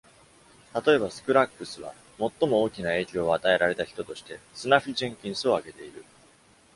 [0.73, 6.03] たとえば、スクラッグスは、最も大きな影響を与えられた人として、スナフィ・ジェンキンスを挙げている。